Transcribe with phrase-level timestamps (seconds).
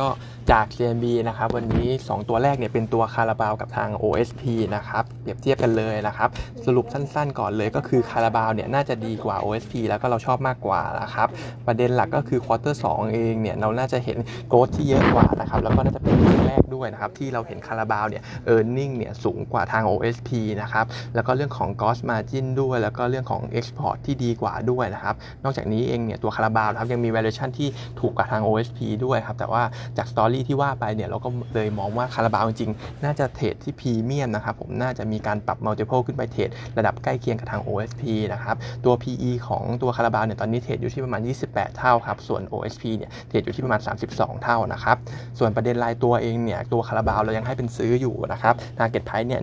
[0.00, 0.08] ก็
[0.52, 4.42] จาก CNB นะครับวันนี้ 2 ตัวแรกเนี่ยเป็นตัวคาราบาวกับทาง OSP
[4.76, 6.28] นะครับเปรียบเทียบกันเลยนะครับ
[6.66, 11.28] สรุปสั้นๆ ก่อนเลยก็คือคาราบาวเนี่ยน่าจะดีกว่า OSP แล้วก็เราชอบมากกว่านะครับ
[11.66, 14.18] ประเด็นหลักก็คือ quarter สองเองเนี่ยเราน่าจะเห็น
[14.48, 20.30] growth ที่เยอะกว่านะครับแล้วก็น่าจะเป็นครั้งแรกด้วยนะครับที่เราเห็นคาราบาวเนี่ย earning เนี่ยสูงกว่าทาง OSP
[20.62, 27.68] นะครับแล้วก็เรื่องของ gross margin ด้วย แล้วก็เรื่องของ export ที่ดีกว่าด้วยนะครับนอกจากนี้เองเนี่ยตัวคาราบาวนะครับยังมี valuation ที่
[28.00, 29.62] ถูกกว่าทาง OSP ด้วยครับแต่ว่า
[29.98, 36.48] จาก story ที่ว่าไปเนี่ยเราก็เลยมองว่าคาราบาวจริงๆ น่าจะ trade ที่พรีเมียมนะครับผมน่าจะมีการปรับ multiple ขึ้นไป trade
[36.78, 43.80] ระดับใกล้เคียงกับทาง OSP นะครับตัว PE ของตัวคาราบาวเนี่ยตอนนี้ trade อยู่ที่ประมาณ 28 เท่าครับส่วน OSP เนี่ย trade อยู่ที่ประมาณ
[44.12, 44.96] 32 เท่านะครับ
[45.38, 49.40] ส่วนประเด็นรายตัวเองเนี่ยตัวคาราบาวเรายังให้เป็นซื้ออยู่นะครับ target price เนี่ย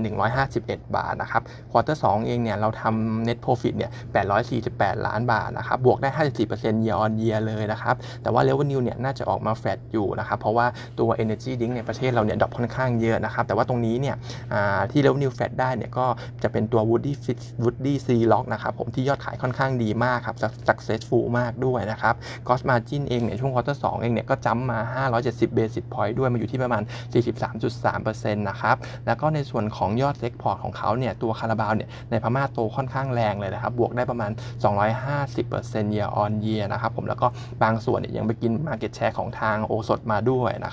[0.48, 3.92] 151 บาทนะครับquarter 2เองเนี่ยเราทำ net profit เนี่ย
[4.48, 6.10] 848 ล้านบาทนะครับบวกได้
[6.48, 10.66] 54% year on year เลยนะครับแต่ว่า revenue เนี่ยน่าจะออกมาแฟลตอยู่นะครับเพราะว่า
[11.00, 14.16] ตัว energy drink ในประเทศเราเนี่ย drop ค่อนข้างเยอะนะครับ แต่ว่าตรงนี้เนี่ย
[14.92, 16.06] ที่ revenue flat ได้เนี่ยก็
[16.44, 22.16] จะเป็นตัว woody fit Woody C Lock นะครับผมที่ยอดขายค่อนข้างดีมากครับ successful มากด้วยนะครับ
[22.48, 24.80] gross margin เองเนี่ยช่วง quarter 2เองเนี่ยก็จัมมา
[25.24, 26.84] 570 basis point ด้วยมาอยู่ที่ประมาณ
[27.54, 34.32] 43.3%นะครับ แล้วก็ในส่วนของยอด export ของเขาเนี่ยตัวคาราบาวเนี่ยในพม่าโตค่อนข้างแรงเลยนะครับ บวกได้ประมาณ
[35.14, 37.28] 250% year on year นะครับผมแล้วก็
[37.64, 40.73] บางส่วนเนี่ยยังไปกิน market share ของทางโอสถมาด้วยนะ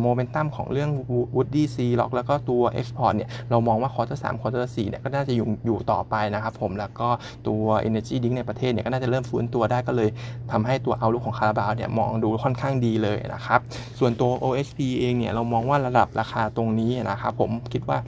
[0.00, 0.90] โมเมนตัมของเรื่อง
[1.36, 7.08] Woody C Lock แล้วก็ตัว Export เนี่ยเรามองว่า quarter สาม quarter สี่เนี่ยก็น่าจะอยู่อยู่ต่อไปนะครับผมแล้วก็
[7.48, 10.08] ตัว Energy Drink ในประเทศเนี่ยก็น่าจะเริ่มฟื้นตัวได้ก็เลย
[10.52, 13.60] ทำให้ตัว outlook ของคาราบาวเนี่ยมองดูค่อนข้างดีเลยนะครับ
[13.98, 17.98] ส่วนตัว OSP เองเนี่ยเรามองว่าระดับราคาตรงนี้นะครับผมคิดว่า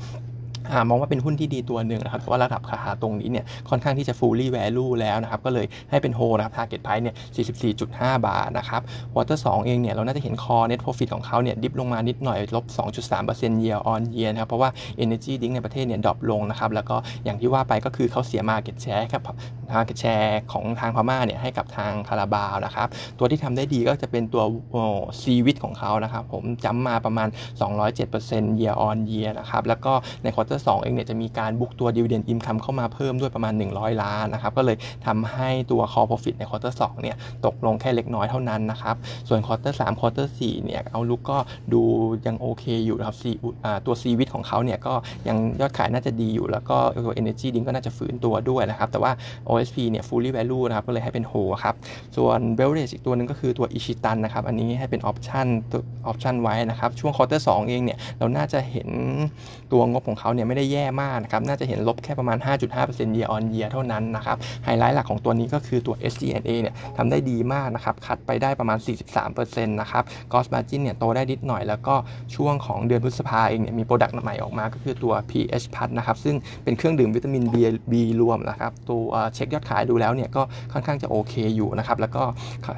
[0.89, 7.14] มองว่าเป็นหุ้นที่ดีตัวหนึ่งนะครับเพราะว่าระดับขาคาตรงนี้เนี่ยค่อนข้างที่จะ fully value แล้วนะครับก็เลยให้เป็นโฮนะครับ target price เนี่ย
[7.77, 12.64] 44.5 บาทนะครับ quarter 2 เองเนี่ยเราน่าจะเห็น core net profit ของเขาเนี่ยดิฟลงมานิดหน่อยลบ
[13.14, 14.70] 2.3% year on year นะครับเพราะว่า
[15.05, 19.22] energy drink ในประเทศเนี่ยดรอปลงนะครับแล้วก็อย่างที่ว่าไปก็คือเขาเสีย market share ครับ
[19.72, 22.88] market share ของทางพม่าเนี่ยให้กับทางคาราบาวนะครับ
[23.19, 24.43] ตัวที่ทำได้ดีก็จะเป็นตัว
[25.22, 27.28] ซีวิตของเขานะครับ ผมจำมาประมาณ
[27.94, 36.09] 207% year on year นะครับ แล้วก็ใน quarter 2เองเนี่ยจะมีการบุกตัว dividend income เข้ามาเพิ่มด้วยประมาณ 100 ล้านนะครับ ก็เลยทำให้ตัว core
[36.10, 37.16] profit ใน quarter 2เนี่ย
[37.47, 38.97] ตกลงแค่เล็กน้อยเท่านั้นนะครับ
[39.28, 41.38] ส่วน quarter 3 quarter 4เนี่ยเอาลุกก็
[41.72, 41.83] ดู
[42.27, 43.16] ยังโอเคอยู่นะครับ
[43.87, 44.94] ตัว c วิตของเขาเนี่ยก็
[45.28, 49.12] ยังยอดขายน่าจะดีอยู่แล้วก็ตัว energy ดิงก็น่าจะฝืนตัวด้วยนะครับ แต่ว่า
[49.56, 51.34] OSP เนี่ย fully value นะครับ ก็เลยให้เป็นโฮ
[51.65, 51.75] ครับ
[52.17, 55.49] ส่วน beverage อีกตัวนึงก็คือตัวอิชิตันนะครับ อันนี้ให้เป็น option
[56.11, 58.89] option ไว้นะครับ ช่วง quarter 2 เองเนี่ย เราน่าจะเห็น
[59.72, 62.39] ตัวงบของเขาเนี่ยไม่ได้แย่มากนะครับ น่าจะเห็นลบแค่ประมาณ
[62.77, 68.78] 5.5% year on year เท่านั้นนะครับ ไฮไลท์หลักของตัวนี้ก็คือตัว SG&A เนี่ยทำได้ดีมากนะครับ cut ไปได้ประมาณ
[69.25, 71.95] 43%นะครับ gross margin เนี่ยโตได้นิดหน่อย แล้วก็
[72.34, 77.56] ช่วงของเดือนพฤษภาเองเนี่ยมี product ใหม่ออกมาก็คือตัว PH Plus นะครับ ซึ่งเป็นเครื่องดื่มวิตามิน B,
[77.91, 80.43] B รวมนะครับ ตัวเช็คยอดขายดูแล้วเนี่ยก็
[80.73, 82.23] ค่อนข้างจะโอเคอยู่นะครับแล้วก็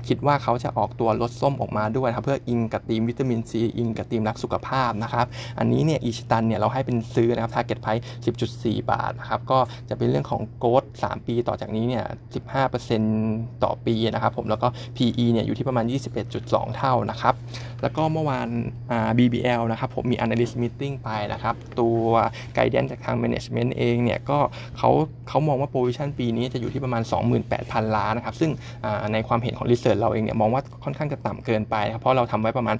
[0.08, 5.26] คิดว่าเขาจะออกตัวรสส้มออกมาด้วยครับเพื่ออิงกับทีมวิตามินซีอิงกับทีมรักสุขภาพนะครับ
[5.58, 8.02] อันนี้เนี่ยอิชิตันเนี่ยเราให้เป็นซื้อนะครับ target price
[8.46, 9.58] 10.4 บาทนะครับก็
[9.88, 12.04] จะเป็นเรื่องของโกด3 ปีต่อจากนี้เนี่ย
[12.84, 15.84] 15%ต่อปีนะครับผมแล้วก็ PE เนี่ยอยู่ที่ประมาณ
[16.30, 17.34] 21.2 เท่านะครับ
[17.82, 18.48] แล้วก็เมื่อวาน
[19.18, 22.00] BBL นะครับผมมี analyst meeting ไปนะครับตัว
[22.56, 24.38] guidance จากทาง management เองเนี่ยก็
[24.78, 24.90] เขา
[25.28, 27.02] เขามองว่า position ปีนี้จะอยู่ที่ประมาณ
[27.48, 28.50] 28,000 ล้านนะครับซึ่ง
[29.12, 32.76] ในความเห็นของ research เราเองเนี่ยมองว่าค่อนข้างจะต่ำเกินไปครับเพราะเราทำไว้ประมาณ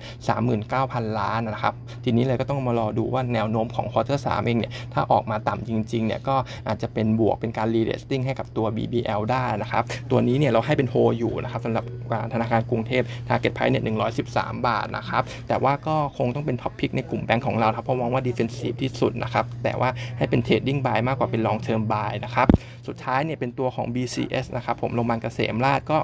[0.57, 1.75] 39,000 ล้านนะครับ
[2.05, 6.37] ทีนี้เลยก็ต้องมารอดูว่าแนวโน้มของ quarter 3เองเนี่ยถ้าออกมาต่ำจริงๆเนี่ยก็
[6.69, 11.85] อาจจะเป็นบวกเป็นการรีเลสติ้งให้กับตัว BBL ได้นะครับตัวนี้เนี่ยเราให้เป็นโฮอยู่นะครับสำหรับ
[12.33, 13.85] ธนาคารกรุงเทพ Target Price เนี่ย
[14.27, 22.47] 113 บาทนะครับแต่ว่าก็คงต้องเป็น top pick ในกลุ่มแบงก์ของเราครับเพราะมองว่า defensive ที่สุดนะครับแต่ว่าให้เป็น trading buy มากกว่าเป็น long term buy นะครับ
[22.89, 25.99] สุดท้ายเนี่ยเป็นตัวของ BCH นะครับผมโรงพยาบาลเกษมราชก็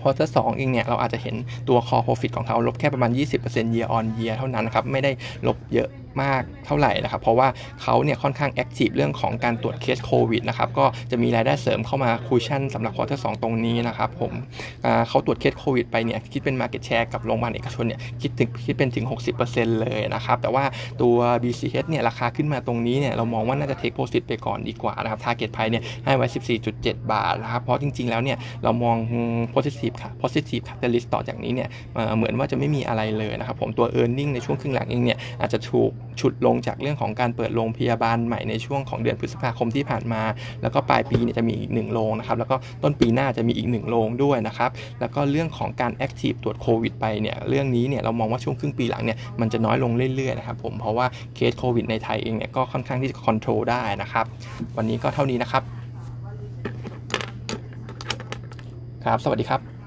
[0.00, 1.36] quarter สองเองเนี่ย เราอาจจะเห็น
[1.68, 3.10] ตัว core profit ของเขาลบแค่ประมาณ
[3.42, 5.10] 20% year on year เท่านั้นนะครับ ไม่ได้
[5.46, 5.88] ลบเยอะ
[6.22, 7.48] มากเท่าไหร่นะครับ เพราะว่า
[7.82, 14.32] เขาเนี่ยค่อนข้าง active เรื่องของการตรวจเคสโควิดนะครับก็จะมีรายได้เสริมเข้ามา cushion สำหรับ quarter สองตรงนี้นะครับผม
[15.08, 19.06] เขาตรวจเคสโควิดไปเนี่ยคิดเป็น Market Share กับโรงพยาบาลเอกชนเนี่ยคิดถึงคิดเป็นถึง
[19.42, 20.64] 60%เลยนะครับ แต่ว่า
[21.02, 26.26] ตัว BCH เนี่ยราคาขึ้นมาตรงนี้เนี่ยเรามองว่าน่าจะเทคโปรฟิตไปก่อนดีกว่านะครับ Target Price เนี่ยให้ไว้
[26.68, 28.96] 14.7 บาทนะครับ เพราะจริง ๆ แล้วเนี่ยเรามอง
[29.54, 31.68] positive ค่ะ positive catalyst ต่อจากนี้เนี่ย
[32.16, 40.22] เหมือนว่าจะไม่มีอะไรเลยนะครับผมตัว e a r n i n g ในช่วงครึ่งหลังเองเนี่ยอาจจะถูกฉุดลงจากเรื่องของการเปิดโรงพยาบาลใหม่ในช่วงของเดือนพฤษภาคมที่ผ่านมา
[40.62, 44.70] แล้วก็ปลายปีเนี่ยจะมีอีกหนึ่งโรงนะครับ แล้วก็ต้นปีหน้าจะมีอีกหนึ่งโรงด้วยนะครับ
[45.00, 54.26] แล้วก็เรื่องของการแอคทีฟตรวจโควิดไปเนี่ย เรื่องนี้เนี่ยเรามองว่าช่วงครึ่งปีหลังเนี่ยมันจะน้อยลงเรื่อยๆนะครับผม เพราะว่าเคสโควิดในไทยเองเนี่ยก็ค่อนข้างที่จะคอนโทรลได้นะครับ
[54.76, 55.62] วันนี้ก็เท่านี้นะครับ
[59.04, 59.77] ครับ สวัสดีครับ